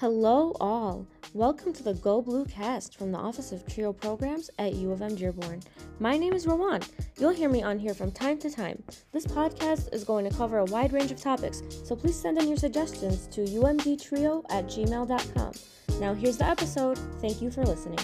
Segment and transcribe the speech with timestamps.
[0.00, 1.06] Hello, all.
[1.34, 5.02] Welcome to the Go Blue cast from the Office of Trio Programs at U of
[5.02, 5.60] M Dearborn.
[5.98, 6.80] My name is Rowan.
[7.18, 8.82] You'll hear me on here from time to time.
[9.12, 12.48] This podcast is going to cover a wide range of topics, so please send in
[12.48, 15.52] your suggestions to umdtrio at gmail.com.
[16.00, 16.96] Now, here's the episode.
[17.20, 17.98] Thank you for listening.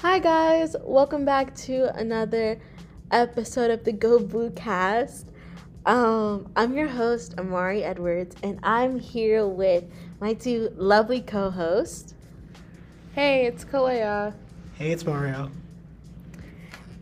[0.00, 0.76] Hi, guys.
[0.82, 2.60] Welcome back to another
[3.14, 5.28] episode of the Go Blue cast.
[5.86, 9.84] Um, I'm your host, Amari Edwards, and I'm here with
[10.20, 12.14] my two lovely co hosts.
[13.14, 14.34] Hey, it's Kalaia.
[14.74, 15.52] Hey, it's Mario.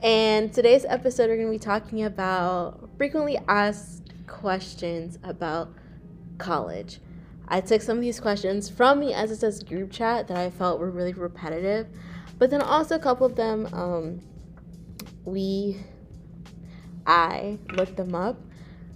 [0.03, 5.73] And today's episode, we're going to be talking about frequently asked questions about
[6.37, 7.01] college.
[7.49, 10.91] I took some of these questions from the SSS group chat that I felt were
[10.91, 11.87] really repetitive,
[12.39, 14.21] but then also a couple of them um,
[15.25, 15.79] we,
[17.07, 18.37] I looked them up.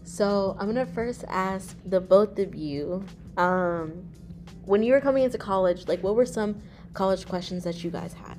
[0.05, 3.05] So I'm gonna first ask the both of you,
[3.37, 4.05] um,
[4.65, 6.63] when you were coming into college, like what were some
[6.95, 8.37] college questions that you guys had?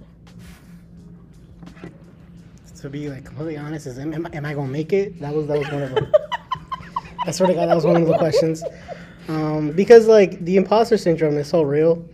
[2.81, 5.19] To be like completely honest, is am, am I gonna make it?
[5.19, 6.11] That was that was one of them.
[7.25, 8.63] I swear to God, that was one of the questions.
[9.27, 12.07] Um, because like the imposter syndrome is so real,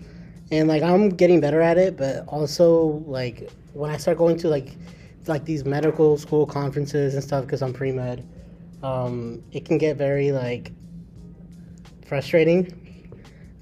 [0.51, 4.47] and like I'm getting better at it, but also like when I start going to
[4.47, 4.75] like
[5.27, 8.27] like these medical school conferences and stuff, because I'm pre med,
[8.81, 10.71] um, it can get very like
[12.05, 13.11] frustrating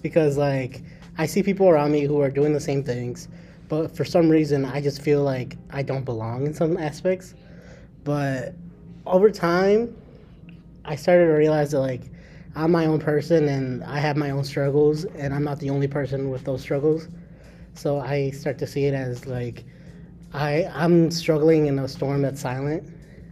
[0.02, 0.82] because like
[1.18, 3.28] I see people around me who are doing the same things,
[3.70, 7.36] but for some reason I just feel like I don't belong in some aspects.
[8.04, 8.56] But
[9.06, 9.96] over time,
[10.86, 12.02] I started to realize that like
[12.56, 15.88] I'm my own person and I have my own struggles and I'm not the only
[15.88, 17.08] person with those struggles.
[17.74, 19.64] So I start to see it as like
[20.34, 22.84] I I'm struggling in a storm that's silent.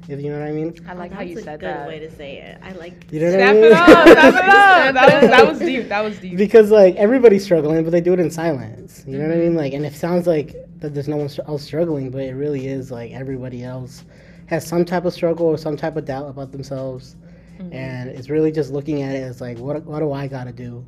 [0.07, 0.73] If you know what I mean.
[0.87, 1.87] I like how you said good that.
[1.87, 2.57] way to say it.
[2.63, 3.05] I like.
[3.11, 3.63] You know what Snap I mean?
[3.65, 4.93] it up, snap it up.
[4.95, 5.87] That was, that was deep.
[5.89, 6.37] That was deep.
[6.37, 9.03] because like everybody's struggling, but they do it in silence.
[9.07, 9.43] You know what I Mm-hmm.
[9.49, 9.55] mean?
[9.55, 12.89] Like, and it sounds like that there's no one else struggling, but it really is
[12.91, 14.03] like everybody else
[14.47, 17.15] has some type of struggle or some type of doubt about themselves,
[17.59, 17.73] Mm-hmm.
[17.73, 20.53] and it's really just looking at it as like, what what do I got to
[20.53, 20.83] do,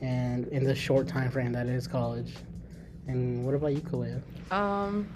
[0.00, 2.34] and in the short time frame that is college.
[3.08, 4.22] And what about you, Kalaia?
[4.52, 5.08] Um,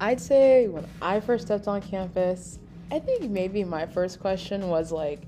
[0.00, 2.60] I'd say when I first stepped on campus,
[2.90, 5.22] I think maybe my first question was like,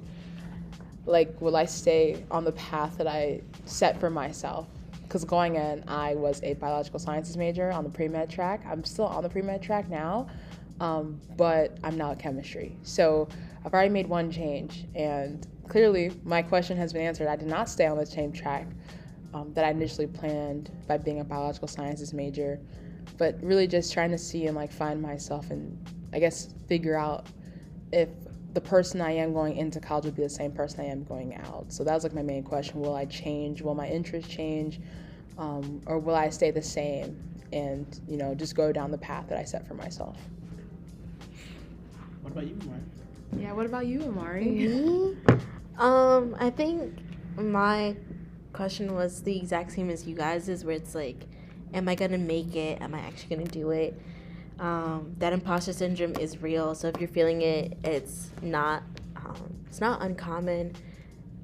[1.06, 4.68] like, will I stay on the path that I set for myself?
[5.02, 8.64] Because going in, I was a biological sciences major on the pre med track.
[8.64, 10.28] I'm still on the pre med track now,
[10.78, 12.76] um, but I'm now chemistry.
[12.84, 13.28] So
[13.64, 17.26] I've already made one change, and clearly my question has been answered.
[17.26, 18.68] I did not stay on the same track
[19.34, 22.60] um, that I initially planned by being a biological sciences major,
[23.18, 25.78] but really just trying to see and like find myself and
[26.12, 27.26] I guess figure out
[27.92, 28.08] if
[28.52, 31.36] the person I am going into college would be the same person I am going
[31.36, 31.66] out.
[31.68, 33.62] So that was like my main question: Will I change?
[33.62, 34.80] Will my interests change,
[35.38, 37.22] um, or will I stay the same
[37.52, 40.16] and you know just go down the path that I set for myself?
[42.22, 42.80] What about you, Mark?
[43.38, 43.52] Yeah.
[43.52, 44.44] What about you, Amari?
[44.44, 45.16] Me?
[45.78, 46.98] Um, I think
[47.38, 47.96] my
[48.52, 51.24] question was the exact same as you guys's, where it's like,
[51.74, 52.80] am I gonna make it?
[52.80, 54.00] Am I actually gonna do it?
[54.58, 56.74] Um, that imposter syndrome is real.
[56.74, 58.82] So if you're feeling it, it's not
[59.16, 60.74] um, it's not uncommon.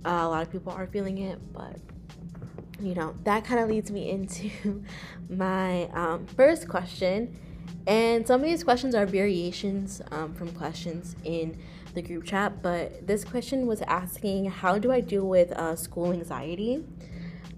[0.04, 1.76] Uh, a lot of people are feeling it, but
[2.81, 4.84] you know that kind of leads me into
[5.28, 7.38] my um, first question.
[7.87, 11.56] And some of these questions are variations um, from questions in
[11.94, 16.12] the group chat, but this question was asking how do I deal with uh, school
[16.12, 16.84] anxiety?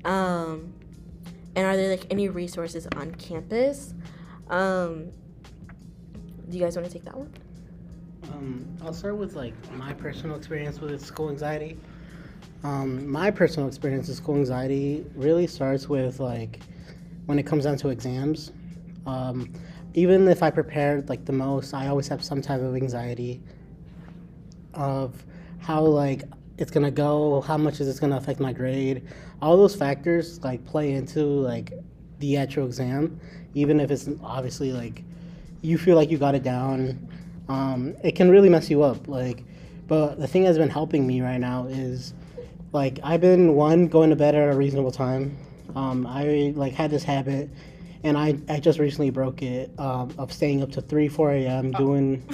[0.05, 0.75] Um,
[1.59, 3.93] and are there like any resources on campus?
[4.49, 5.11] Um,
[6.49, 7.33] do you guys want to take that one?
[8.33, 11.77] Um, I'll start with like my personal experience with school anxiety.
[12.63, 16.61] Um, my personal experience with school anxiety really starts with like
[17.27, 18.53] when it comes down to exams.
[19.05, 19.53] Um,
[19.95, 23.43] even if I prepared like the most, I always have some type of anxiety
[24.75, 25.27] of
[25.59, 26.23] how like
[26.59, 29.07] it's gonna go, how much is this gonna affect my grade.
[29.41, 31.73] All those factors like play into like
[32.19, 33.21] the actual exam,
[33.55, 35.05] even if it's obviously like
[35.63, 37.09] you feel like you got it down.
[37.49, 39.09] Um, it can really mess you up.
[39.09, 39.43] Like,
[39.87, 42.13] but the thing that's been helping me right now is
[42.73, 45.37] like I've been one going to bed at a reasonable time.
[45.75, 47.49] Um, I like had this habit,
[48.05, 51.73] and I, I just recently broke it um, of staying up to three four a.m.
[51.73, 52.25] doing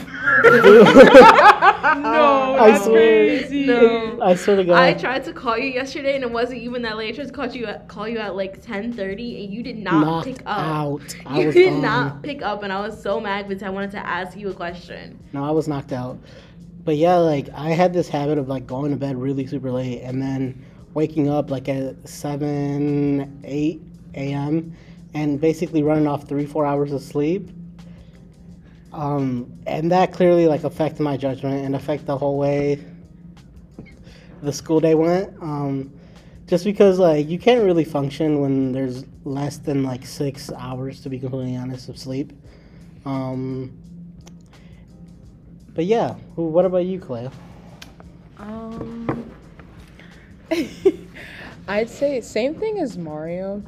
[0.44, 0.84] no.
[1.94, 3.26] No, I that's swear.
[3.38, 3.66] crazy.
[3.66, 4.18] No.
[4.22, 4.76] I swear to God.
[4.76, 7.12] I tried to call you yesterday and it wasn't even that late.
[7.12, 9.78] I tried to call you at, call you at like ten thirty and you did
[9.78, 10.58] not knocked pick up.
[10.58, 11.16] out.
[11.26, 11.82] I You was did gone.
[11.82, 14.54] not pick up, and I was so mad because I wanted to ask you a
[14.54, 15.18] question.
[15.32, 16.18] No, I was knocked out.
[16.84, 20.00] But yeah, like I had this habit of like going to bed really super late
[20.02, 20.64] and then
[20.94, 23.82] waking up like at seven, eight
[24.14, 24.74] a.m.
[25.14, 27.50] and basically running off three, four hours of sleep.
[28.92, 32.84] Um, and that clearly like affected my judgment and affect the whole way
[34.42, 35.34] the school day went.
[35.40, 35.92] Um,
[36.46, 41.08] just because like you can't really function when there's less than like six hours, to
[41.08, 42.32] be completely honest, of sleep.
[43.04, 43.72] Um,
[45.74, 47.32] but yeah, what about you, Cleo?
[48.38, 49.32] Um,
[51.68, 53.62] I'd say same thing as Mario.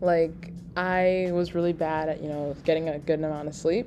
[0.00, 0.49] Like
[0.80, 3.86] I was really bad at you know getting a good amount of sleep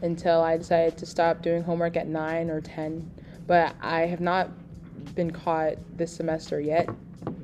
[0.00, 3.10] until I decided to stop doing homework at nine or ten.
[3.46, 4.48] But I have not
[5.14, 6.88] been caught this semester yet.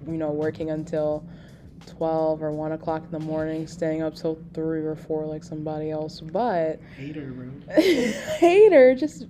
[0.07, 1.23] You know, working until
[1.85, 5.91] twelve or one o'clock in the morning, staying up till three or four like somebody
[5.91, 6.21] else.
[6.21, 7.51] But Hater, bro.
[8.39, 9.27] hater, just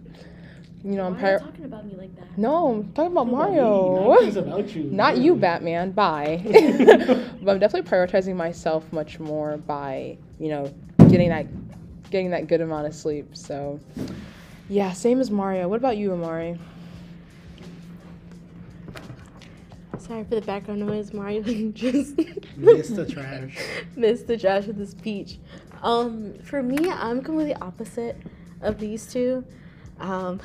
[0.84, 2.38] you know, I'm Why are you talking about me like that?
[2.38, 4.12] no, I'm talking about Mario.
[4.36, 4.84] about you.
[4.84, 5.92] Not you, Batman.
[5.92, 6.40] Bye.
[7.42, 10.72] but I'm definitely prioritizing myself much more by, you know,
[11.08, 11.46] getting that
[12.10, 13.36] getting that good amount of sleep.
[13.36, 13.78] So
[14.68, 15.68] yeah, same as Mario.
[15.68, 16.58] What about you, Amari?
[19.98, 21.12] Sorry for the background noise.
[21.12, 21.42] Mario
[21.72, 22.16] just
[22.56, 23.58] Missed the trash.
[23.96, 25.38] missed the trash with his peach.
[25.82, 28.16] Um, for me, I'm completely opposite
[28.60, 29.44] of these two.
[30.00, 30.40] Um,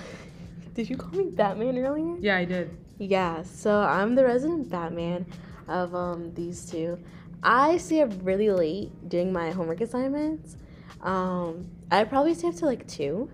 [0.74, 2.18] did you call me Batman earlier?
[2.20, 2.78] Yeah, I did.
[2.98, 5.26] Yeah, so I'm the resident Batman
[5.68, 7.00] of um, these two.
[7.42, 10.58] I stay up really late doing my homework assignments.
[11.02, 13.30] Um, I probably stay up to like two.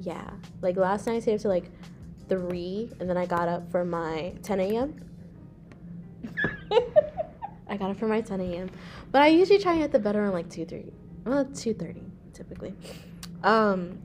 [0.00, 0.30] Yeah,
[0.62, 1.70] like last night I stayed up to like
[2.28, 4.94] three, and then I got up for my 10 a.m.
[7.68, 8.70] I got up for my 10 a.m.
[9.12, 10.92] But I usually try and get the bed around like 2, 3.
[11.24, 12.02] Well, 2.30
[12.32, 12.74] typically.
[13.42, 13.98] Um,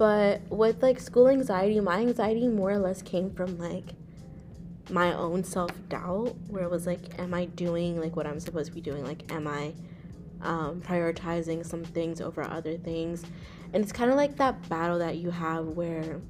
[0.00, 3.84] but with like school anxiety, my anxiety more or less came from like
[4.88, 8.68] my own self doubt, where it was like, am I doing like what I'm supposed
[8.68, 9.04] to be doing?
[9.04, 9.74] Like, am I
[10.40, 13.24] um, prioritizing some things over other things?
[13.74, 16.22] And it's kind of like that battle that you have where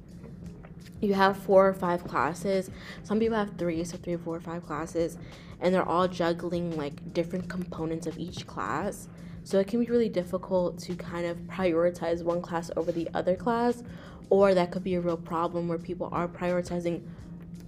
[0.99, 2.69] you have four or five classes.
[3.03, 5.17] Some people have three, so three, four, or five classes,
[5.61, 9.07] and they're all juggling like different components of each class.
[9.43, 13.35] So it can be really difficult to kind of prioritize one class over the other
[13.35, 13.83] class,
[14.29, 17.01] or that could be a real problem where people are prioritizing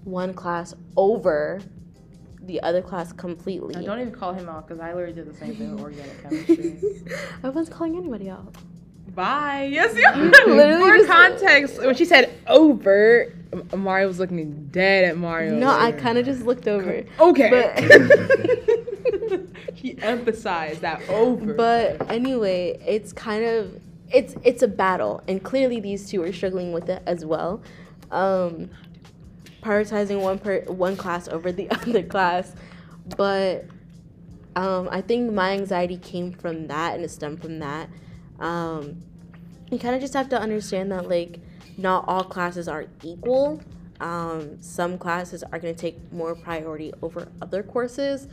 [0.03, 1.61] one class over
[2.43, 3.73] the other class completely.
[3.85, 6.79] don't even call him out because I literally did the same thing with organic chemistry.
[7.43, 8.53] I wasn't calling anybody out.
[9.15, 9.69] Bye.
[9.71, 13.31] Yes, You literally For context, when she said over,
[13.75, 15.55] Mario was looking dead at Mario.
[15.55, 17.03] No, I kind of just looked over.
[17.19, 18.79] Okay.
[19.73, 21.53] he emphasized that over.
[21.53, 23.81] But anyway, it's kind of
[24.11, 27.61] it's it's a battle, and clearly these two are struggling with it as well.
[28.11, 28.69] Um,
[29.61, 32.55] prioritizing one per one class over the other class,
[33.17, 33.65] but
[34.55, 37.89] um, I think my anxiety came from that, and it stemmed from that.
[38.39, 39.01] Um,
[39.71, 41.39] you kind of just have to understand that like
[41.77, 43.61] not all classes are equal.
[43.99, 48.27] Um, some classes are going to take more priority over other courses.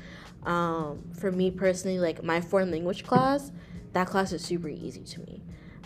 [0.44, 3.52] Um, for me personally, like my foreign language class,
[3.92, 5.42] that class is super easy to me.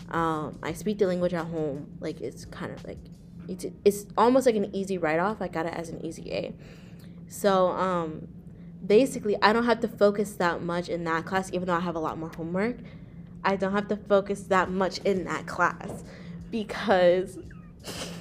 [0.09, 1.97] Um, I speak the language at home.
[1.99, 2.99] Like it's kind of like
[3.47, 5.41] it's it's almost like an easy write off.
[5.41, 6.53] I got it as an easy A.
[7.27, 8.27] So um,
[8.85, 11.95] basically, I don't have to focus that much in that class, even though I have
[11.95, 12.77] a lot more homework.
[13.43, 16.03] I don't have to focus that much in that class
[16.49, 17.37] because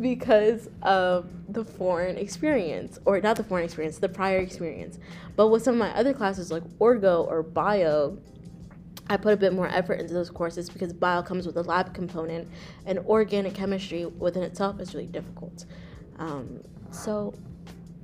[0.00, 4.98] because of the foreign experience or not the foreign experience the prior experience.
[5.36, 8.18] But with some of my other classes like orgo or bio
[9.08, 11.94] i put a bit more effort into those courses because bio comes with a lab
[11.94, 12.48] component
[12.86, 15.64] and organic chemistry within itself is really difficult.
[16.18, 17.34] Um, so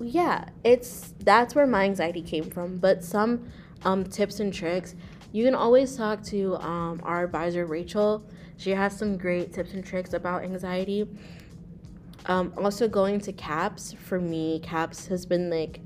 [0.01, 2.79] yeah it's that's where my anxiety came from.
[2.79, 3.49] But some
[3.85, 4.95] um, tips and tricks
[5.33, 8.25] you can always talk to um, our advisor rachel.
[8.59, 11.09] She has some great tips and tricks about anxiety
[12.27, 15.81] um, also going to caps for me caps has been like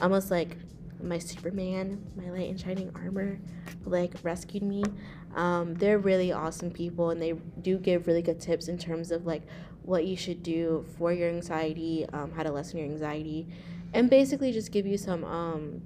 [0.00, 0.56] almost like
[1.02, 3.38] my superman my light and shining armor
[3.84, 4.84] like rescued me.
[5.34, 9.26] Um, they're really awesome people and they do give really good tips in terms of
[9.26, 9.42] like
[9.82, 13.48] what you should do for your anxiety um, how to lessen your anxiety
[13.94, 15.82] and basically just give you some um,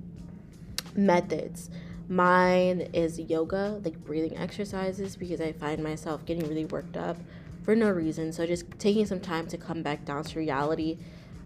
[0.95, 1.71] methods.
[2.09, 7.17] Mine is yoga, like breathing exercises, because I find myself getting really worked up
[7.67, 8.33] for no reason.
[8.33, 10.99] So just taking some time to come back down to reality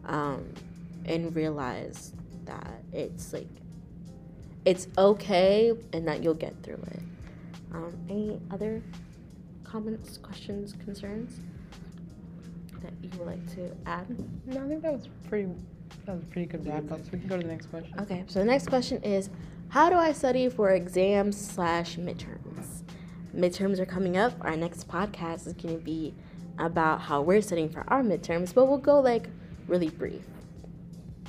[0.04, 0.52] um,
[1.06, 2.12] and realize
[2.44, 3.48] that it's like
[4.66, 7.00] it's okay and that you'll get through it.
[7.72, 8.82] Um, any other
[9.64, 11.40] comments, questions, concerns
[12.82, 14.06] that you would like to add?
[14.46, 15.48] No, I think that was pretty.
[16.04, 17.02] That was pretty good wrap up.
[17.02, 17.98] So we can go to the next question.
[17.98, 19.30] Okay, so the next question is
[19.70, 22.49] How do I study for exams slash midterms?
[23.34, 24.32] Midterms are coming up.
[24.40, 26.14] Our next podcast is going to be
[26.58, 29.28] about how we're studying for our midterms, but we'll go like
[29.66, 30.22] really brief.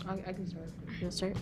[0.07, 0.69] I, I can start.
[0.99, 1.37] You'll start?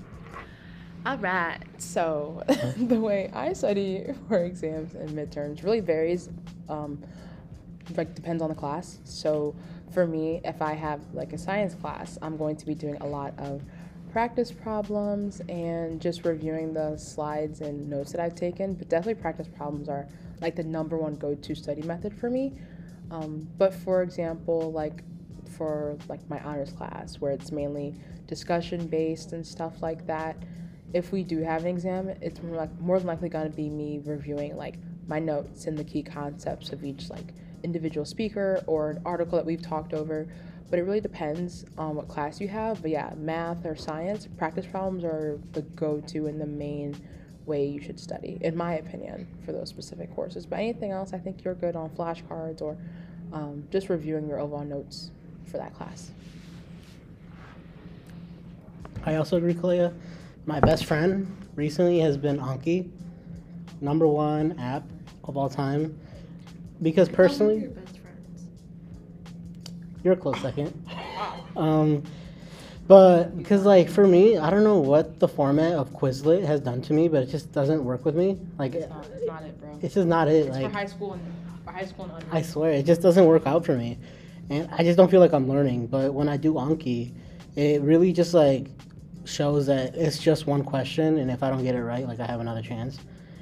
[1.05, 1.59] All right.
[1.77, 2.43] So
[2.77, 6.29] the way I study for exams and midterms really varies.
[6.67, 7.01] Um,
[7.95, 8.99] like depends on the class.
[9.03, 9.55] So
[9.91, 13.07] for me, if I have like a science class, I'm going to be doing a
[13.07, 13.61] lot of
[14.11, 18.73] practice problems and just reviewing the slides and notes that I've taken.
[18.73, 20.07] But definitely practice problems are
[20.41, 22.53] like the number one go-to study method for me.
[23.11, 25.03] Um, but for example, like
[25.57, 27.95] for like my honors class where it's mainly
[28.27, 30.37] discussion based and stuff like that
[30.93, 33.69] if we do have an exam, it's more, like, more than likely going to be
[33.69, 34.75] me reviewing like
[35.07, 39.45] my notes and the key concepts of each like individual speaker or an article that
[39.45, 40.27] we've talked over.
[40.69, 42.81] But it really depends on what class you have.
[42.81, 46.95] But yeah, math or science, practice problems are the go-to and the main
[47.49, 50.45] way you should study, in my opinion, for those specific courses.
[50.45, 52.77] But anything else, I think you're good on flashcards or
[53.33, 55.11] um, just reviewing your overall notes
[55.45, 56.11] for that class.
[59.05, 59.93] I also agree, Kalaia.
[60.45, 62.89] My best friend recently has been Anki,
[63.81, 64.83] number one app
[65.25, 65.99] of all time.
[66.81, 68.43] Because personally, your best friends.
[70.03, 70.73] you're a close second.
[71.55, 72.03] Um,
[72.89, 76.81] but because like for me, I don't know what the format of Quizlet has done
[76.81, 78.39] to me, but it just doesn't work with me.
[78.57, 79.79] Like It's not, it's not it, bro.
[79.79, 80.47] it's just not it.
[80.47, 81.21] It's like for high school and
[81.63, 82.25] for high school and under.
[82.31, 83.99] I swear, it just doesn't work out for me.
[84.49, 85.85] And I just don't feel like I'm learning.
[85.85, 87.13] But when I do Anki,
[87.55, 88.65] it really just like
[89.23, 92.25] shows that it's just one question, and if I don't get it right, like I
[92.25, 92.97] have another chance.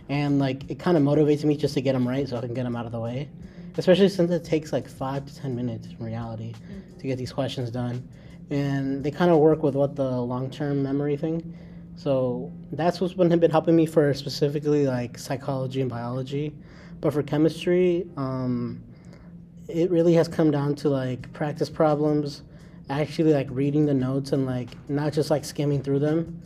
[0.10, 2.54] And like it kind of motivates me just to get them right so I can
[2.54, 3.30] get them out of the way.
[3.78, 7.00] Especially since it takes like five to ten minutes in reality mm.
[7.00, 8.06] to get these questions done.
[8.50, 11.58] And they kind of work with what the long term memory thing.
[11.96, 16.56] So that's what's been, been helping me for specifically like psychology and biology.
[17.02, 18.84] But for chemistry, um,
[19.68, 22.44] it really has come down to like practice problems,
[22.90, 26.42] actually like reading the notes and like not just like skimming through them,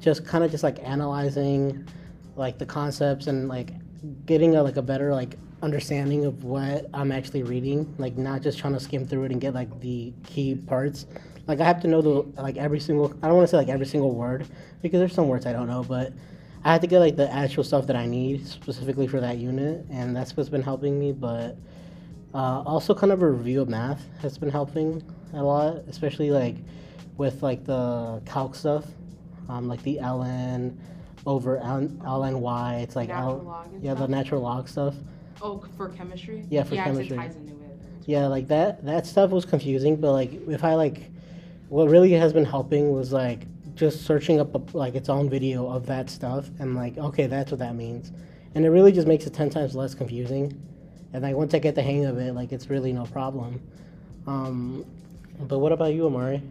[0.00, 1.86] just kind of just like analyzing
[2.36, 3.72] like the concepts and like
[4.26, 8.58] getting a, like a better like understanding of what I'm actually reading, like not just
[8.58, 11.06] trying to skim through it and get like the key parts.
[11.48, 13.68] Like I have to know the like every single I don't want to say like
[13.70, 14.46] every single word
[14.82, 16.12] because there's some words I don't know, but
[16.62, 19.86] I have to get like the actual stuff that I need specifically for that unit,
[19.90, 21.12] and that's what's been helping me.
[21.12, 21.56] But
[22.34, 25.02] uh, also, kind of a review of math has been helping
[25.32, 26.56] a lot, especially like
[27.16, 28.84] with like the calc stuff,
[29.48, 30.76] um, like the ln
[31.26, 32.80] over ln y.
[32.82, 34.94] It's like Natural L- yeah, the natural log stuff.
[35.40, 36.44] Oh, for chemistry?
[36.50, 37.16] Yeah, for yeah, chemistry.
[37.16, 37.78] it ties into it.
[38.04, 41.10] Yeah, like that that stuff was confusing, but like if I like
[41.68, 45.68] what really has been helping was like just searching up a, like its own video
[45.68, 48.12] of that stuff and like okay, that's what that means.
[48.54, 50.60] And it really just makes it 10 times less confusing.
[51.12, 53.60] And like once I get the hang of it, like it's really no problem.
[54.26, 54.84] Um
[55.40, 56.42] but what about you, Amari?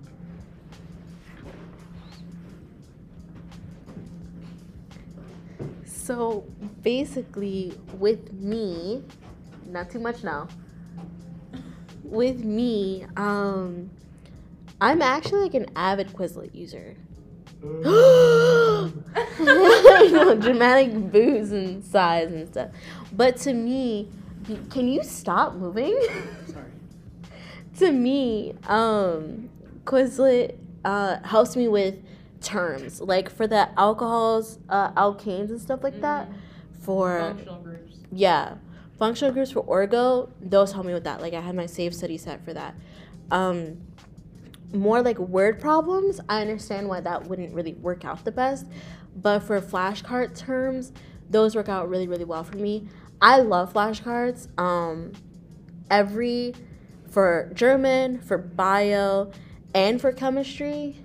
[6.07, 6.45] So
[6.83, 9.03] basically, with me,
[9.65, 10.47] not too much now.
[12.01, 13.89] With me, um,
[14.79, 16.95] I'm actually like an avid Quizlet user.
[17.63, 17.81] you
[19.39, 22.69] know, dramatic boos and sighs and stuff.
[23.11, 24.09] But to me,
[24.69, 25.97] can you stop moving?
[26.47, 26.65] Sorry.
[27.79, 29.49] to me, um,
[29.85, 30.55] Quizlet
[30.85, 31.95] uh, helps me with
[32.41, 36.29] terms, like for the alcohols, uh, alkanes and stuff like that.
[36.81, 37.97] For Functional groups.
[38.11, 38.55] yeah,
[38.97, 41.19] functional groups for orgo, those help me with that.
[41.21, 42.75] Like I had my save study set for that.
[43.29, 43.77] Um,
[44.73, 48.67] more like word problems, I understand why that wouldn't really work out the best.
[49.15, 50.91] But for flashcard terms,
[51.29, 52.87] those work out really, really well for me.
[53.21, 54.47] I love flashcards.
[54.59, 55.13] Um,
[55.89, 56.53] every
[57.09, 59.31] for German, for bio,
[59.73, 60.97] and for chemistry,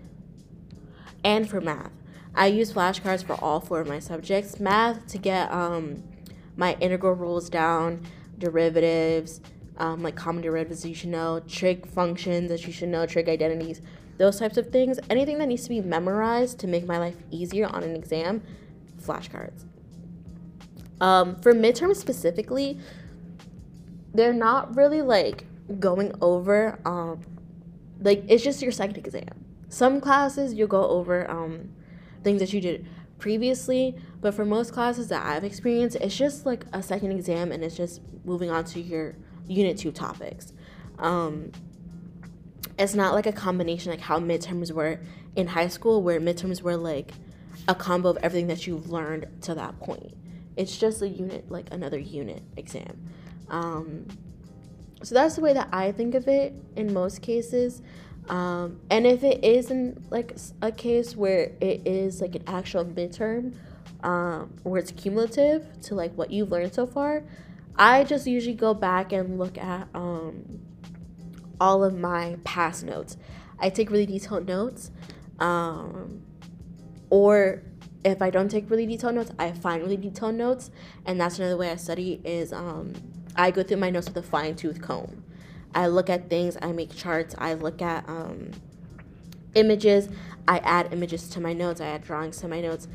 [1.25, 1.92] and for math.
[2.35, 4.59] I use flashcards for all four of my subjects.
[4.59, 6.02] Math to get um,
[6.57, 8.07] my integral rules down,
[8.38, 9.40] derivatives,
[9.79, 13.81] um, like common derivatives you should know, trig functions that you should know, trig identities,
[14.19, 14.99] those types of things.
[15.11, 18.43] Anything that needs to be memorized to make my life easier on an exam,
[19.00, 19.64] flashcards.
[21.00, 22.79] Um, for midterms specifically,
[24.14, 25.47] they're not really like
[25.81, 27.21] going over um,
[28.00, 29.45] like it's just your second exam.
[29.69, 31.71] Some classes you'll go over um,
[32.23, 32.87] things that you did
[33.19, 37.64] previously, but for most classes that I've experienced, it's just like a second exam and
[37.64, 39.14] it's just moving on to your
[39.47, 40.53] unit two topics.
[40.99, 41.53] Um,
[42.79, 45.01] it's not like a combination like how midterms were
[45.37, 47.13] in high school, where midterms were like
[47.69, 50.15] a combo of everything that you've learned to that point.
[50.57, 53.09] It's just a unit, like another unit exam.
[53.49, 54.07] Um,
[55.03, 57.83] so that's the way that I think of it in most cases.
[58.29, 63.55] Um, and if it isn't like a case where it is like an actual midterm,
[64.03, 67.25] um, where it's cumulative to like what you've learned so far,
[67.76, 70.61] I just usually go back and look at um,
[71.61, 73.17] all of my past notes.
[73.59, 74.91] I take really detailed notes,
[75.38, 76.23] um,
[77.11, 77.62] or
[78.05, 80.71] if I don't take really detailed notes, I find really detailed notes,
[81.07, 82.95] and that's another way I study is um,
[83.37, 85.25] I go through my notes with a fine tooth comb.
[85.75, 88.50] I look at things, I make charts, I look at um,
[89.55, 90.09] images,
[90.47, 92.88] I add images to my notes, I add drawings to my notes.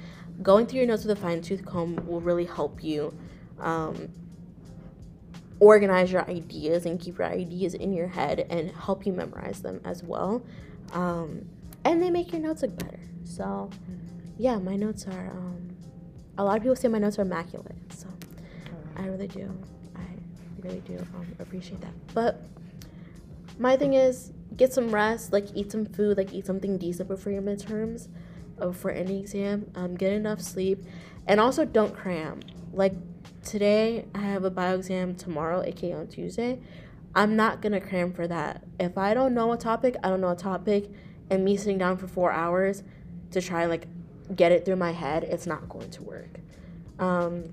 [0.44, 3.18] Going through your notes with a fine tooth comb will really help you
[3.60, 4.10] um,
[5.60, 9.82] organize your ideas and keep your ideas in your head and help you memorize them
[9.84, 10.44] as well.
[10.94, 11.48] Um,
[11.84, 13.00] and they make your notes look better.
[13.24, 13.70] So,
[14.38, 15.30] yeah, my notes are.
[15.32, 15.76] Um,
[16.38, 18.08] a lot of people say my notes are immaculate, so
[18.96, 19.52] I really do
[19.96, 20.06] I
[20.62, 21.94] really do um, appreciate that.
[22.14, 22.46] But
[23.58, 27.32] my thing is, get some rest, like eat some food, like eat something decent before
[27.32, 28.08] your midterms,
[28.60, 29.72] or for any exam.
[29.76, 30.84] Um, get enough sleep,
[31.26, 32.42] and also don't cram.
[32.72, 32.94] Like
[33.48, 36.60] today, I have a bio exam tomorrow, aka on Tuesday.
[37.16, 38.64] I'm not gonna cram for that.
[38.80, 40.92] If I don't know a topic, I don't know a topic,
[41.30, 42.84] and me sitting down for four hours
[43.32, 43.88] to try like
[44.36, 46.40] get it through my head, it's not going to work.
[47.00, 47.46] Um,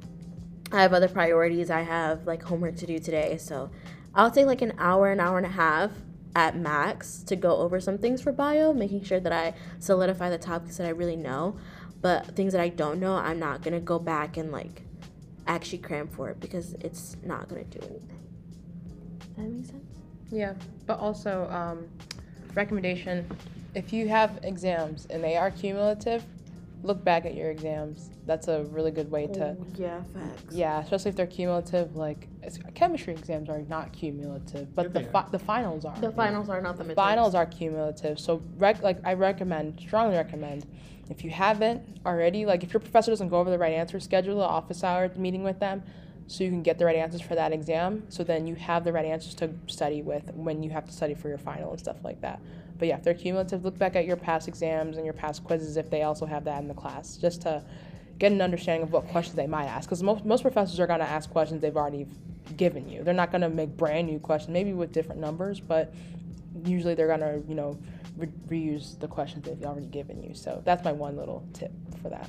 [0.72, 1.70] I have other priorities.
[1.70, 3.36] I have like homework to do today.
[3.38, 3.70] So
[4.14, 5.92] I'll take like an hour, an hour and a half
[6.34, 10.38] at max to go over some things for bio, making sure that I solidify the
[10.38, 11.56] topics that I really know.
[12.00, 14.82] But things that I don't know, I'm not to go back and like
[15.46, 18.20] actually cram for it because it's not going to do anything.
[19.18, 19.84] Does that make sense?
[20.30, 20.54] Yeah,
[20.86, 21.86] but also, um,
[22.54, 23.26] recommendation
[23.74, 26.24] if you have exams and they are cumulative,
[26.82, 28.10] look back at your exams.
[28.26, 29.50] That's a really good way to.
[29.50, 30.54] Ooh, yeah, facts.
[30.54, 31.96] Yeah, especially if they're cumulative.
[31.96, 32.28] Like
[32.74, 35.98] chemistry exams are not cumulative, but the fi- the finals are.
[36.00, 36.94] The finals are not the midterms.
[36.94, 38.18] Finals are cumulative.
[38.18, 40.66] So rec- like I recommend, strongly recommend,
[41.10, 44.42] if you haven't already, like if your professor doesn't go over the right answer, schedule
[44.42, 45.82] an office hour meeting with them,
[46.26, 48.04] so you can get the right answers for that exam.
[48.08, 51.14] So then you have the right answers to study with when you have to study
[51.14, 52.40] for your final and stuff like that.
[52.78, 55.76] But yeah, if they're cumulative, look back at your past exams and your past quizzes
[55.76, 57.62] if they also have that in the class, just to
[58.18, 59.88] get an understanding of what questions they might ask.
[59.88, 62.06] Because most, most professors are going to ask questions they've already
[62.56, 63.02] given you.
[63.02, 65.92] They're not going to make brand new questions, maybe with different numbers, but
[66.64, 67.78] usually they're going to, you know,
[68.16, 70.34] re- reuse the questions they've already given you.
[70.34, 71.72] So that's my one little tip
[72.02, 72.28] for that.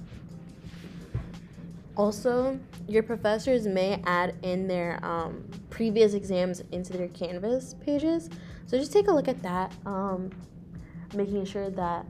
[1.96, 8.30] Also, your professors may add in their um, previous exams into their Canvas pages.
[8.66, 10.30] So just take a look at that, um,
[11.14, 12.06] making sure that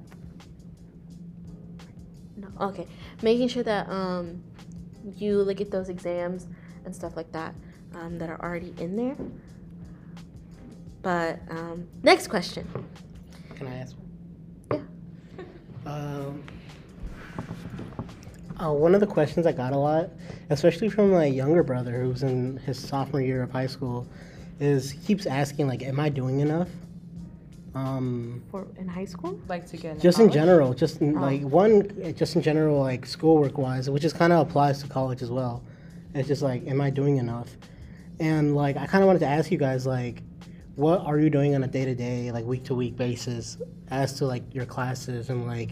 [2.37, 2.87] no, okay,
[3.21, 4.41] making sure that um,
[5.17, 6.47] you look at those exams
[6.85, 7.53] and stuff like that
[7.93, 9.15] um, that are already in there.
[11.01, 12.67] But um, next question.
[13.55, 13.95] Can I ask
[14.69, 14.87] one?
[15.85, 15.91] Yeah.
[15.91, 16.43] Um,
[18.59, 20.09] uh, one of the questions I got a lot,
[20.49, 24.07] especially from my younger brother who's in his sophomore year of high school,
[24.59, 26.69] is he keeps asking like, "Am I doing enough?"
[27.75, 31.21] Um, For in high school, like to get just in general, just in, oh.
[31.21, 35.21] like one, just in general, like schoolwork wise, which is kind of applies to college
[35.21, 35.61] as well.
[36.13, 37.49] It's just like, am I doing enough?
[38.21, 40.23] And like, I kind of wanted to ask you guys like,
[40.75, 43.57] what are you doing on a day to day, like week to week basis,
[43.89, 45.71] as to like your classes and like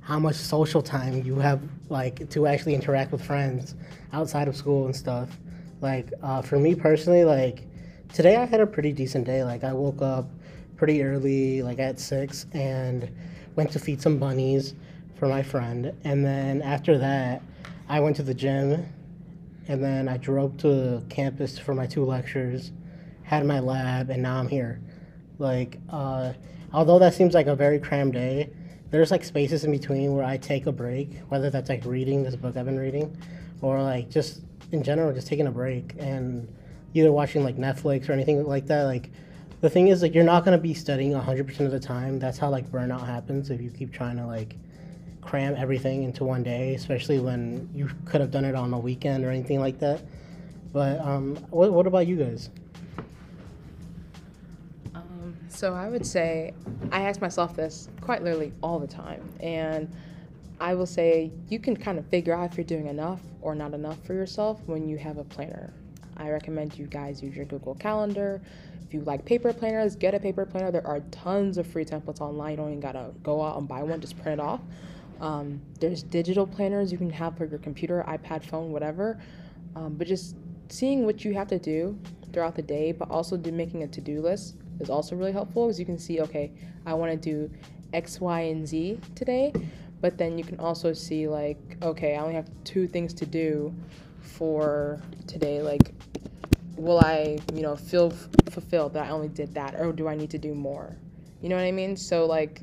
[0.00, 3.74] how much social time you have like to actually interact with friends
[4.12, 5.38] outside of school and stuff.
[5.80, 7.64] Like uh, for me personally, like
[8.12, 9.44] today I had a pretty decent day.
[9.44, 10.30] Like I woke up
[10.76, 13.10] pretty early, like at six, and
[13.54, 14.74] went to feed some bunnies
[15.16, 15.92] for my friend.
[16.04, 17.42] And then after that,
[17.88, 18.86] I went to the gym,
[19.66, 22.72] and then I drove to campus for my two lectures,
[23.28, 24.80] had my lab, and now I'm here.
[25.38, 26.32] Like, uh,
[26.72, 28.48] although that seems like a very crammed day,
[28.90, 32.36] there's like spaces in between where I take a break, whether that's like reading this
[32.36, 33.14] book I've been reading,
[33.60, 34.40] or like just
[34.72, 36.48] in general, just taking a break and
[36.94, 38.84] either watching like Netflix or anything like that.
[38.84, 39.10] Like
[39.60, 42.18] the thing is, like you're not gonna be studying 100% of the time.
[42.18, 44.56] That's how like burnout happens if you keep trying to like
[45.20, 49.22] cram everything into one day, especially when you could have done it on a weekend
[49.26, 50.00] or anything like that.
[50.72, 52.48] But um, what, what about you guys?
[55.58, 56.54] So I would say
[56.92, 59.92] I ask myself this quite literally all the time, and
[60.60, 63.74] I will say you can kind of figure out if you're doing enough or not
[63.74, 65.72] enough for yourself when you have a planner.
[66.16, 68.40] I recommend you guys use your Google Calendar.
[68.86, 70.70] If you like paper planners, get a paper planner.
[70.70, 72.52] There are tons of free templates online.
[72.52, 74.60] You don't even gotta go out and buy one, just print it off.
[75.20, 79.20] Um, there's digital planners you can have for your computer, iPad, phone, whatever.
[79.74, 80.36] Um, but just
[80.68, 81.98] seeing what you have to do
[82.32, 85.66] throughout the day, but also do, making a to do list is also really helpful
[85.66, 86.52] because you can see, okay,
[86.86, 87.50] I wanna do
[87.92, 89.52] X, Y, and Z today.
[90.00, 93.74] But then you can also see, like, okay, I only have two things to do
[94.20, 95.60] for today.
[95.60, 95.92] Like,
[96.76, 100.14] will I, you know, feel f- fulfilled that I only did that, or do I
[100.14, 100.96] need to do more?
[101.42, 101.96] You know what I mean?
[101.96, 102.62] So like,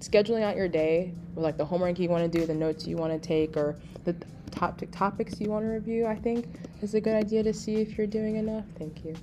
[0.00, 2.96] scheduling out your day, or like the homework you want to do, the notes you
[2.96, 4.14] want to take, or the
[4.50, 6.46] topic topics you want to review, I think
[6.82, 8.64] is a good idea to see if you're doing enough.
[8.78, 9.14] Thank you.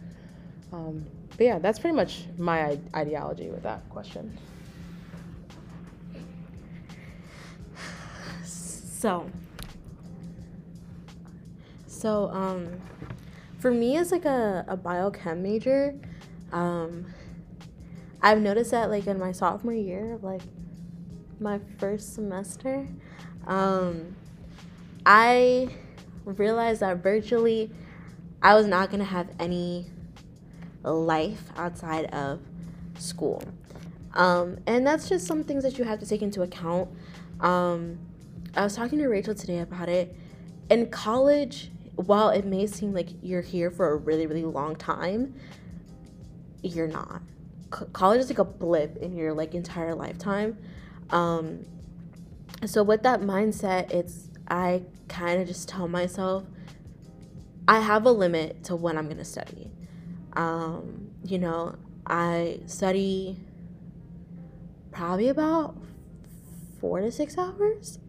[0.73, 1.05] Um,
[1.37, 4.37] but yeah, that's pretty much my ideology with that question.
[8.43, 9.29] So,
[11.85, 12.81] so um,
[13.59, 15.93] for me as like a, a biochem major,
[16.51, 17.05] um,
[18.21, 20.41] I've noticed that like in my sophomore year like
[21.39, 22.87] my first semester,
[23.45, 24.15] um,
[25.05, 25.69] I
[26.23, 27.69] realized that virtually
[28.41, 29.87] I was not gonna have any
[30.91, 32.39] life outside of
[32.97, 33.43] school.
[34.13, 36.89] Um, and that's just some things that you have to take into account.
[37.41, 37.99] Um,
[38.55, 40.15] I was talking to Rachel today about it.
[40.69, 45.35] In college, while it may seem like you're here for a really, really long time,
[46.63, 47.21] you're not.
[47.69, 50.57] College is like a blip in your like entire lifetime.
[51.09, 51.65] Um,
[52.65, 56.45] so with that mindset, it's I kind of just tell myself
[57.67, 59.71] I have a limit to when I'm gonna study.
[60.35, 63.37] Um, you know, I study
[64.91, 65.75] probably about
[66.79, 67.99] four to six hours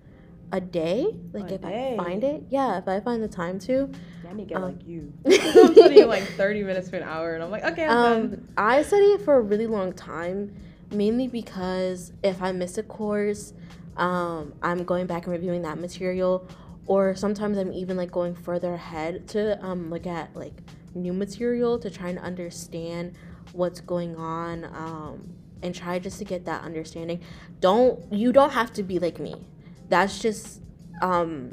[0.52, 1.06] a day.
[1.32, 1.94] Like A if day?
[1.94, 3.90] I find it, yeah, if I find the time to.
[4.28, 5.12] I need to get Um, like you.
[5.26, 8.34] I'm studying like 30 minutes to an hour, and I'm like, okay, I'm done.
[8.34, 10.54] Um, I study for a really long time,
[10.90, 13.52] mainly because if I miss a course,
[13.96, 16.46] um, I'm going back and reviewing that material,
[16.86, 20.54] or sometimes I'm even like going further ahead to um, look at like
[20.96, 23.14] new material to try and understand
[23.52, 27.20] what's going on um, and try just to get that understanding.
[27.60, 29.46] Don't you don't have to be like me.
[29.88, 30.60] That's just
[31.02, 31.52] um,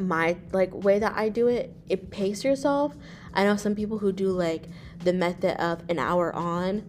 [0.00, 2.94] my like way that I do it, it pace yourself.
[3.32, 4.64] I know some people who do like
[5.02, 6.84] the method of an hour on,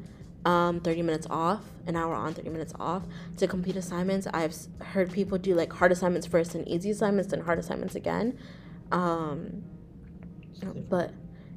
[0.45, 3.03] um, 30 minutes off, an hour on, 30 minutes off
[3.37, 4.27] to complete assignments.
[4.33, 8.37] I've heard people do like hard assignments first and easy assignments and hard assignments again.
[8.91, 9.63] Um,
[10.89, 11.11] but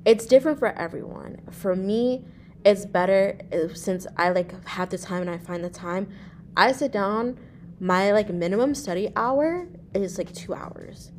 [0.05, 1.41] it's different for everyone.
[1.51, 2.25] For me,
[2.65, 6.09] it's better uh, since I like have the time and I find the time.
[6.57, 7.39] I sit down.
[7.81, 11.13] My like minimum study hour is like two hours.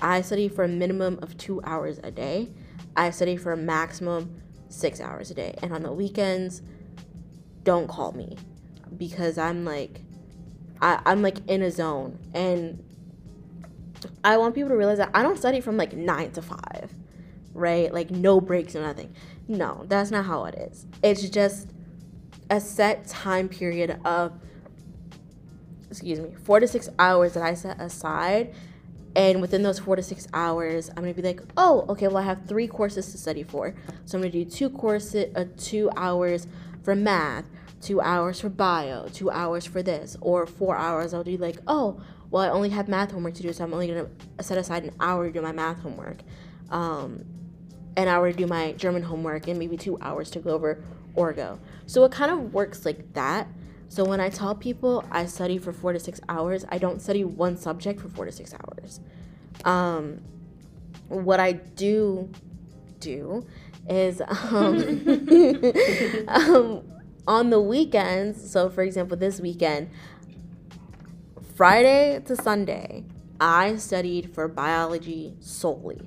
[0.00, 2.50] I study for a minimum of two hours a day.
[2.96, 5.54] I study for a maximum six hours a day.
[5.62, 6.60] And on the weekends,
[7.62, 8.36] don't call me
[8.96, 10.02] because I'm like,
[10.80, 12.18] I, I'm like in a zone.
[12.34, 12.82] And
[14.24, 16.92] I want people to realize that I don't study from like nine to five,
[17.54, 17.92] right?
[17.92, 19.14] Like no breaks or nothing.
[19.48, 20.86] No, that's not how it is.
[21.02, 21.68] It's just
[22.50, 24.32] a set time period of,
[25.90, 28.54] excuse me, four to six hours that I set aside
[29.14, 32.22] and within those four to six hours, I'm gonna be like, oh, okay, well, I
[32.22, 33.74] have three courses to study for.
[34.04, 36.46] So I'm gonna do two courses, uh, two hours
[36.82, 37.44] for math,
[37.80, 41.12] two hours for bio, two hours for this, or four hours.
[41.12, 43.88] I'll do like, oh, well, I only have math homework to do, so I'm only
[43.88, 44.08] gonna
[44.40, 46.22] set aside an hour to do my math homework,
[46.70, 47.24] um,
[47.96, 50.82] an hour to do my German homework, and maybe two hours to go over
[51.16, 51.58] Orgo.
[51.86, 53.48] So it kind of works like that.
[53.88, 57.24] So when I tell people I study for four to six hours, I don't study
[57.24, 59.00] one subject for four to six hours.
[59.64, 60.22] Um,
[61.08, 62.30] what I do
[63.00, 63.44] do
[63.88, 64.78] is um,
[66.28, 66.82] um,
[67.26, 68.50] on the weekends.
[68.50, 69.90] So for example, this weekend,
[71.54, 73.04] Friday to Sunday,
[73.40, 76.00] I studied for biology solely.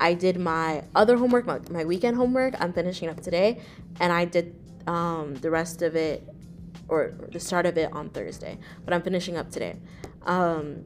[0.00, 2.54] I did my other homework, my, my weekend homework.
[2.60, 3.60] I'm finishing up today,
[4.00, 4.54] and I did
[4.86, 6.26] um, the rest of it
[6.88, 9.76] or the start of it on Thursday, but I'm finishing up today.
[10.22, 10.84] Um,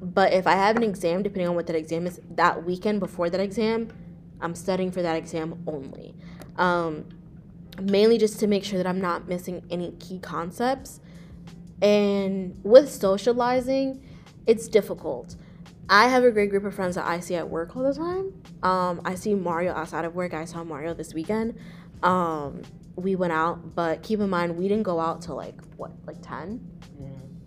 [0.00, 3.28] but if I have an exam, depending on what that exam is, that weekend before
[3.30, 3.88] that exam,
[4.40, 6.14] I'm studying for that exam only.
[6.56, 7.06] Um,
[7.80, 11.00] mainly just to make sure that I'm not missing any key concepts.
[11.82, 14.02] And with socializing,
[14.46, 15.36] it's difficult.
[15.90, 18.32] I have a great group of friends that I see at work all the time.
[18.62, 20.34] Um, I see Mario outside of work.
[20.34, 21.54] I saw Mario this weekend.
[22.02, 22.62] Um,
[22.96, 26.18] we went out, but keep in mind we didn't go out till like what, like
[26.20, 26.60] ten?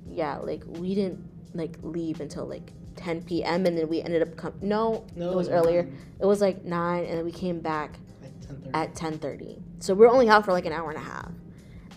[0.10, 1.24] Yeah, like we didn't
[1.54, 3.66] like leave until like 10 p.m.
[3.66, 5.88] and then we ended up com- no, No, it was earlier.
[6.20, 8.70] It was like nine, and then we came back Like 10:30.
[8.74, 9.62] at 10:30.
[9.80, 11.32] So we're only out for like an hour and a half.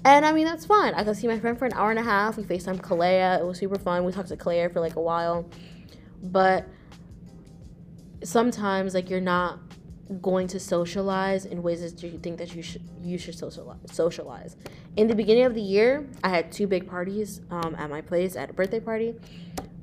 [0.05, 0.95] And I mean that's fun.
[0.95, 2.37] I got to see my friend for an hour and a half.
[2.37, 3.41] We FaceTime Kalaia.
[3.41, 4.05] It was super fun.
[4.05, 5.49] We talked to Claire for like a while.
[6.25, 6.67] But
[8.23, 9.61] sometimes like you're not
[10.21, 14.57] going to socialize in ways that you think that you should you should socialize socialize.
[14.97, 18.37] In the beginning of the year, I had two big parties um, at my place
[18.37, 19.15] at a birthday party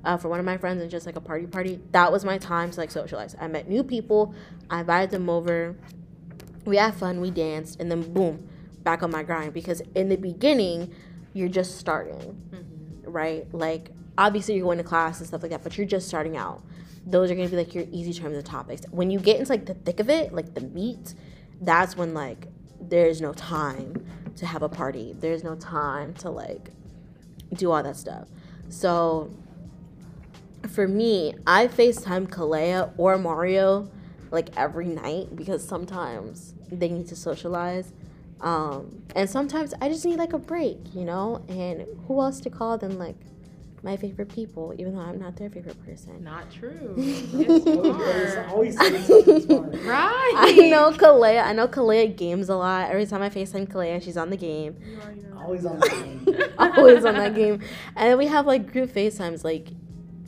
[0.03, 1.79] uh, for one of my friends and just like a party party.
[1.91, 3.35] That was my time to like socialize.
[3.39, 4.33] I met new people.
[4.69, 5.75] I invited them over.
[6.65, 7.21] We had fun.
[7.21, 8.47] We danced, and then boom,
[8.83, 9.53] back on my grind.
[9.53, 10.93] Because in the beginning,
[11.33, 12.39] you're just starting,
[13.03, 13.51] right?
[13.53, 16.63] Like obviously you're going to class and stuff like that, but you're just starting out.
[17.05, 18.83] Those are gonna be like your easy terms of topics.
[18.91, 21.15] When you get into like the thick of it, like the meat,
[21.59, 22.47] that's when like
[22.79, 25.15] there's no time to have a party.
[25.17, 26.69] There's no time to like
[27.53, 28.27] do all that stuff.
[28.69, 29.31] So
[30.69, 33.89] for me, I FaceTime Kalaia or Mario
[34.31, 37.93] like every night because sometimes they need to socialize.
[38.39, 41.43] Um, and sometimes I just need like a break, you know?
[41.47, 43.17] And who else to call than like
[43.83, 46.23] my favorite people, even though I'm not their favorite person.
[46.23, 46.93] Not true.
[46.97, 48.45] yes, you are.
[48.47, 49.73] always smart.
[49.85, 50.33] Right.
[50.37, 51.43] I know Kalaia.
[51.43, 52.89] I know Kalaia games a lot.
[52.91, 54.75] Every time I FaceTime Kalaia, she's on the game.
[54.85, 55.21] You already.
[55.35, 56.51] Always on the game.
[56.59, 57.55] Always on that game.
[57.95, 59.69] And then we have like group FaceTimes, like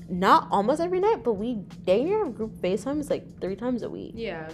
[0.10, 3.90] not almost every night, but we dang near have group FaceTimes like three times a
[3.90, 4.14] week.
[4.16, 4.50] Yeah.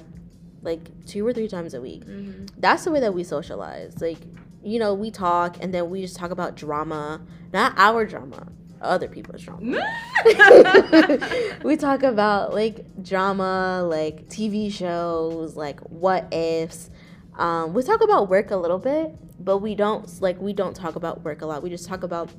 [0.62, 2.03] Like two or three times a week.
[2.03, 4.01] hmm That's the way that we socialize.
[4.01, 4.19] Like,
[4.62, 7.21] you know, we talk and then we just talk about drama.
[7.53, 9.81] Not our drama, other people's drama.
[11.63, 16.89] we talk about like drama, like TV shows, like what ifs.
[17.37, 20.95] Um, we talk about work a little bit, but we don't like we don't talk
[20.95, 21.63] about work a lot.
[21.63, 22.29] We just talk about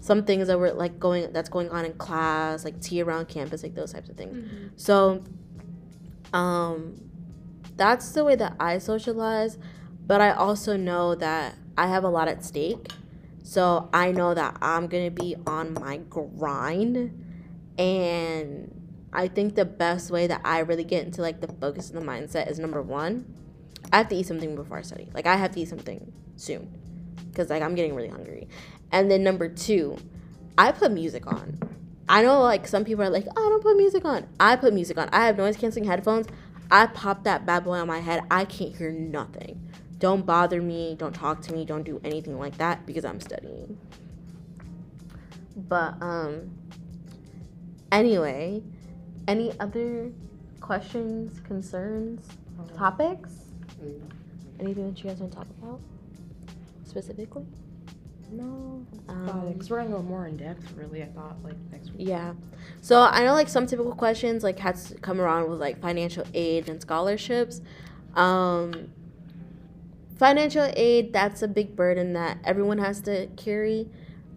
[0.00, 3.62] some things that were like going that's going on in class, like tea around campus,
[3.62, 4.48] like those types of things.
[4.76, 5.24] So,
[6.32, 7.10] um,
[7.76, 9.58] that's the way that I socialize.
[10.06, 12.88] But I also know that I have a lot at stake.
[13.48, 17.24] So I know that I'm gonna be on my grind.
[17.78, 21.98] And I think the best way that I really get into like the focus and
[21.98, 23.24] the mindset is number one,
[23.90, 25.08] I have to eat something before I study.
[25.14, 26.70] Like I have to eat something soon.
[27.34, 28.48] Cause like I'm getting really hungry.
[28.92, 29.96] And then number two,
[30.58, 31.58] I put music on.
[32.06, 34.28] I know like some people are like, oh, I don't put music on.
[34.38, 35.08] I put music on.
[35.10, 36.26] I have noise canceling headphones.
[36.70, 38.24] I pop that bad boy on my head.
[38.30, 39.67] I can't hear nothing.
[39.98, 40.94] Don't bother me.
[40.98, 41.64] Don't talk to me.
[41.64, 43.78] Don't do anything like that because I'm studying.
[45.56, 46.50] But um
[47.90, 48.62] anyway,
[49.26, 50.12] any other
[50.60, 52.26] questions, concerns,
[52.76, 53.30] topics?
[54.60, 55.80] Anything that you guys want to talk about
[56.84, 57.44] specifically?
[58.30, 58.84] No.
[59.08, 60.72] Um, Because we're gonna go more in depth.
[60.72, 62.08] Really, I thought like next week.
[62.08, 62.34] Yeah.
[62.80, 66.24] So I know like some typical questions like had to come around with like financial
[66.34, 67.60] aid and scholarships.
[68.14, 68.90] Um,
[70.18, 73.88] financial aid that's a big burden that everyone has to carry.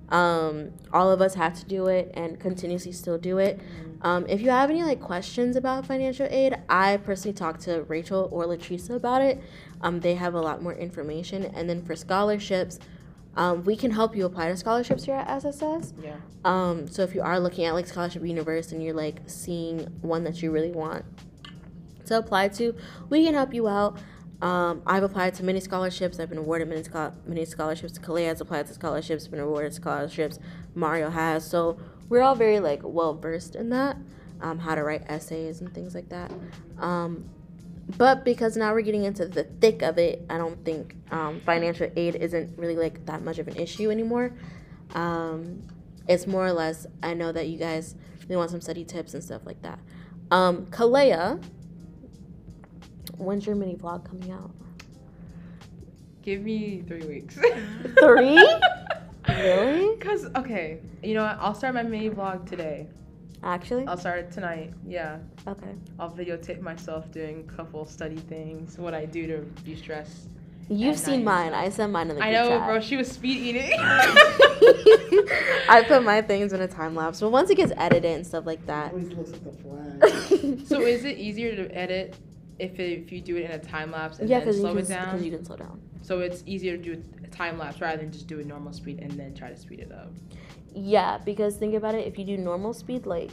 [0.09, 3.59] Um, all of us have to do it and continuously still do it.
[4.01, 8.27] Um, if you have any like questions about financial aid, I personally talked to Rachel
[8.31, 9.41] or Latrice about it.
[9.81, 11.45] Um, they have a lot more information.
[11.45, 12.79] And then for scholarships,
[13.37, 15.93] um, we can help you apply to scholarships here at SSS.
[16.01, 16.15] Yeah.
[16.43, 20.23] Um, so if you are looking at like scholarship universe and you're like seeing one
[20.25, 21.05] that you really want
[22.05, 22.75] to apply to,
[23.09, 23.97] we can help you out.
[24.41, 26.19] Um, I've applied to many scholarships.
[26.19, 27.99] I've been awarded many, scho- many scholarships.
[27.99, 30.39] Kalaia has applied to scholarships, been awarded scholarships.
[30.73, 31.47] Mario has.
[31.47, 33.97] So we're all very like well versed in that,
[34.41, 36.31] um, how to write essays and things like that.
[36.79, 37.29] Um,
[37.97, 41.89] but because now we're getting into the thick of it, I don't think um, financial
[41.95, 44.33] aid isn't really like that much of an issue anymore.
[44.95, 45.61] Um,
[46.07, 49.23] it's more or less I know that you guys really want some study tips and
[49.23, 49.79] stuff like that.
[50.31, 51.43] Um, Kalaia,
[53.17, 54.51] when's your mini vlog coming out?
[56.21, 57.37] Give me three weeks.
[57.99, 58.47] Three?
[59.27, 59.97] Really?
[59.97, 61.37] Cause okay, you know what?
[61.39, 62.87] I'll start my mini vlog today.
[63.43, 64.73] Actually, I'll start it tonight.
[64.85, 65.19] Yeah.
[65.47, 65.75] okay.
[65.99, 70.27] I'll videotape myself doing a couple study things, what I do to de-stress.
[70.69, 71.51] You've seen night.
[71.51, 71.53] mine.
[71.53, 72.67] I sent mine in the I know, chat.
[72.67, 72.79] bro.
[72.79, 73.71] She was speed eating.
[75.69, 78.45] I put my things in a time lapse, but once it gets edited and stuff
[78.45, 78.91] like that.
[78.91, 80.67] Always looks at the flag.
[80.67, 82.15] so is it easier to edit
[82.61, 84.83] if it, if you do it in a time lapse and yeah, then slow can-
[84.83, 85.11] it down?
[85.11, 85.81] 'cause you can slow down.
[86.01, 88.99] So it's easier to do a time lapse rather than just do it normal speed
[88.99, 90.11] and then try to speed it up.
[90.73, 92.07] Yeah, because think about it.
[92.07, 93.31] If you do normal speed, like,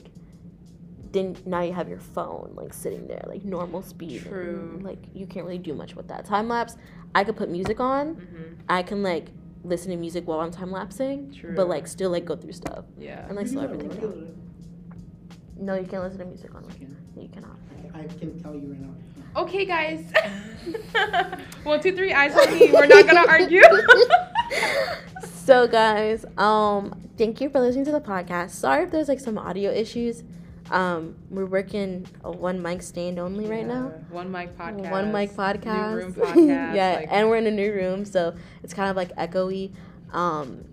[1.12, 4.22] then now you have your phone like sitting there, like normal speed.
[4.22, 4.78] and, True.
[4.82, 6.24] like you can't really do much with that.
[6.26, 6.76] Time lapse,
[7.14, 8.16] I could put music on.
[8.16, 8.54] Mm-hmm.
[8.68, 9.28] I can like
[9.64, 11.54] listen to music while I'm time lapsing, True.
[11.56, 13.26] but like still like go through stuff Yeah.
[13.26, 14.34] and like slow everything down.
[15.60, 16.64] No, you can't listen to music on.
[16.68, 16.96] I can.
[17.16, 17.56] You cannot.
[17.94, 18.94] I can tell you right now.
[19.38, 20.04] Okay, guys.
[21.62, 22.12] One, two, three.
[22.12, 22.72] Eyes on me.
[22.72, 23.62] We're not gonna argue.
[25.44, 28.50] so guys, um, thank you for listening to the podcast.
[28.50, 30.24] Sorry if there's like some audio issues.
[30.70, 33.92] Um, we're working a one mic stand only right now.
[34.10, 34.90] One mic podcast.
[34.90, 35.90] One mic podcast.
[35.90, 36.74] New room podcast.
[36.74, 39.72] yeah, like- and we're in a new room, so it's kind of like echoey.
[40.12, 40.64] Um,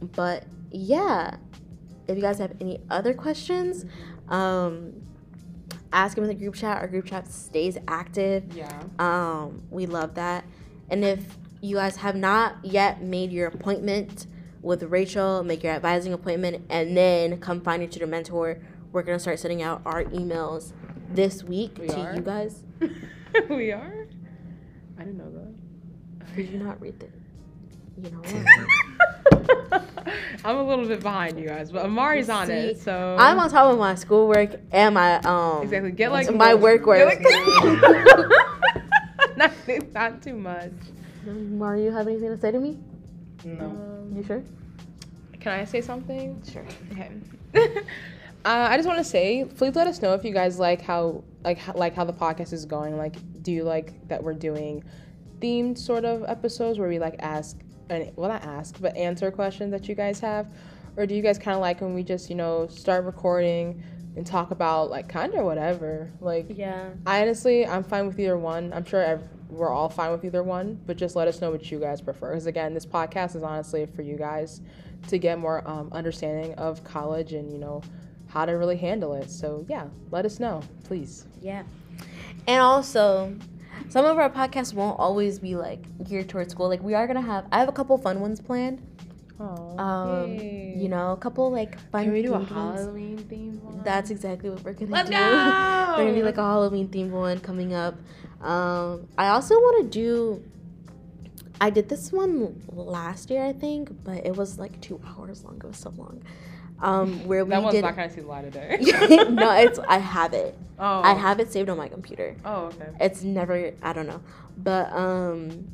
[0.00, 1.36] but yeah,
[2.08, 3.84] if you guys have any other questions,
[4.28, 4.92] um,
[5.92, 6.78] ask them in the group chat.
[6.78, 8.44] Our group chat stays active.
[8.54, 8.82] yeah.
[8.98, 10.44] Um, we love that.
[10.88, 14.26] And if you guys have not yet made your appointment
[14.62, 18.58] with Rachel, make your advising appointment, and then come find your tutor mentor,
[18.92, 20.72] we're gonna start sending out our emails
[21.12, 22.14] this week We to are?
[22.16, 22.62] you guys.
[23.48, 24.06] we are.
[24.98, 25.54] I didn't know that.
[26.32, 27.12] I did you not read it?
[28.02, 28.22] You know?
[30.44, 33.72] I'm a little bit behind you guys, but Amari's on it, so I'm on top
[33.72, 35.92] of my schoolwork and my um exactly.
[35.92, 37.04] Get like my work work.
[37.04, 37.20] Like-
[39.36, 39.52] not,
[39.92, 40.72] not too much.
[41.28, 42.78] Amari, you have anything to say to me?
[43.44, 43.66] No.
[43.66, 44.42] Um, You sure?
[45.40, 46.42] can I say something?
[46.50, 46.64] Sure.
[46.92, 47.10] Okay.
[47.54, 47.80] uh,
[48.44, 51.58] I just want to say, please let us know if you guys like how like
[51.58, 52.96] how, like how the podcast is going.
[52.96, 54.84] Like, do you like that we're doing
[55.40, 57.56] themed sort of episodes where we like ask
[57.90, 60.46] and well not ask but answer questions that you guys have,
[60.96, 63.82] or do you guys kind of like when we just you know start recording
[64.16, 66.90] and talk about like kind of whatever like Yeah.
[67.06, 68.72] I honestly, I'm fine with either one.
[68.72, 71.78] I'm sure we're all fine with either one, but just let us know what you
[71.78, 72.30] guys prefer.
[72.30, 74.60] Because again, this podcast is honestly for you guys
[75.08, 77.82] to get more um, understanding of college and you know
[78.28, 79.30] how to really handle it.
[79.30, 81.26] So yeah, let us know, please.
[81.40, 81.62] Yeah.
[82.46, 83.34] And also,
[83.88, 86.68] some of our podcasts won't always be like geared towards school.
[86.68, 88.82] Like we are gonna have I have a couple fun ones planned.
[89.38, 92.50] Oh, Um you know, a couple like fun can we do a ones.
[92.50, 93.82] Halloween themed one?
[93.84, 95.16] That's exactly what we're gonna Let's do.
[95.16, 95.20] go!
[95.96, 97.94] we're gonna do like a Halloween themed one coming up.
[98.42, 100.42] Um, I also want to do.
[101.62, 105.56] I did this one last year, I think, but it was like two hours long.
[105.62, 106.22] It was so long.
[106.82, 107.82] Um, where we that one's did.
[107.82, 108.78] not gonna see the light of day.
[109.30, 110.56] no, it's I have it.
[110.78, 111.02] Oh.
[111.02, 112.36] I have it saved on my computer.
[112.44, 112.88] Oh, okay.
[113.00, 113.72] It's never.
[113.82, 114.22] I don't know,
[114.56, 115.68] but um,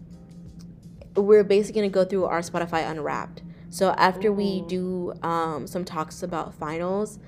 [1.14, 3.42] we're basically gonna go through our Spotify Unwrapped.
[3.71, 7.19] So after we do um, some talks about finals,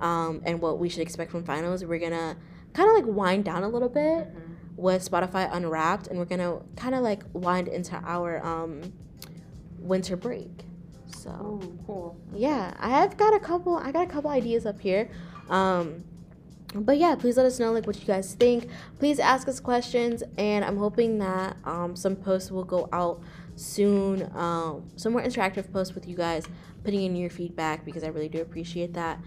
[0.00, 2.36] um, and what we should expect from finals, we're gonna
[2.72, 4.56] kind of like wind down a little bit Mhm.
[4.76, 8.92] with Spotify Unwrapped, and we're gonna kind of like wind into our um,
[9.78, 10.64] winter break.
[11.18, 12.16] So Ooh, cool.
[12.34, 13.76] yeah, I have got a couple.
[13.76, 15.10] I got a couple ideas up here.
[15.50, 16.04] Um,
[16.74, 18.68] but yeah, please let us know like what you guys think.
[18.98, 23.20] Please ask us questions, and I'm hoping that um, some posts will go out
[23.56, 24.30] soon.
[24.36, 26.44] Um, some more interactive posts with you guys,
[26.84, 29.18] putting in your feedback because I really do appreciate that.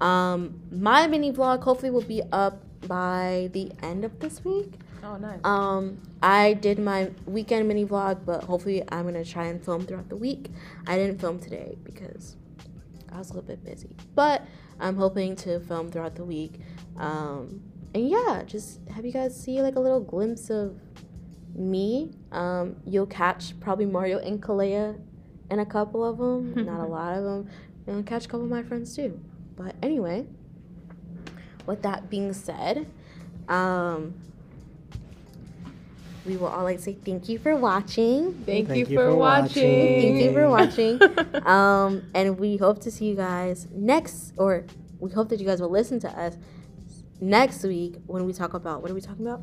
[0.00, 4.72] Um, my mini vlog hopefully will be up by the end of this week.
[5.06, 5.38] Oh, nice.
[5.44, 10.08] Um, I did my weekend mini vlog, but hopefully I'm gonna try and film throughout
[10.08, 10.50] the week.
[10.86, 12.36] I didn't film today because
[13.12, 14.42] I was a little bit busy, but
[14.80, 16.60] I'm hoping to film throughout the week.
[16.96, 17.62] Um,
[17.94, 20.76] and yeah, just have you guys see like a little glimpse of
[21.54, 22.10] me.
[22.32, 24.98] Um, you'll catch probably Mario and Kalaia
[25.50, 27.48] and a couple of them, not a lot of them.
[27.86, 29.20] You'll catch a couple of my friends too.
[29.54, 30.26] But anyway,
[31.64, 32.90] with that being said,
[33.48, 34.14] um,
[36.26, 38.32] we will all like say thank you for watching.
[38.44, 40.00] Thank, Thank you, you for, for watching.
[40.02, 41.00] Thank you for watching.
[41.46, 44.64] Um, and we hope to see you guys next, or
[44.98, 46.36] we hope that you guys will listen to us
[47.20, 49.42] next week when we talk about what are we talking about?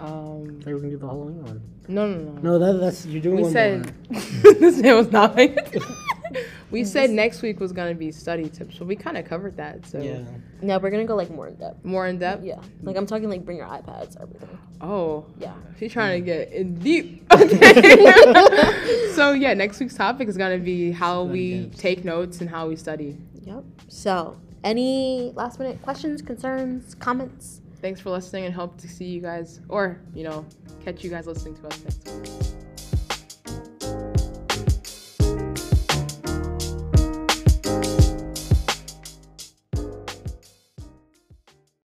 [0.00, 1.62] Um, Maybe we can do the Halloween one.
[1.88, 2.40] no, no, no.
[2.42, 4.20] No, that, that's you're doing We one said more.
[4.54, 5.36] this man was not.
[6.70, 9.86] we said next week was gonna be study tips, so we kind of covered that.
[9.86, 10.22] So Yeah.
[10.62, 11.84] No, we're gonna go like more in depth.
[11.84, 12.44] more in depth.
[12.44, 14.58] Yeah, like I'm talking like bring your iPads, everything.
[14.80, 15.54] Oh, Yeah.
[15.78, 17.24] she's trying to get in deep.
[17.32, 19.10] Okay.
[19.14, 21.78] so yeah, next week's topic is gonna be how Study we tips.
[21.78, 23.16] take notes and how we study.
[23.44, 23.64] Yep.
[23.88, 27.60] So, any last minute questions, concerns, comments?
[27.80, 30.44] Thanks for listening and hope to see you guys, or you know,
[30.84, 32.65] catch you guys listening to us next week.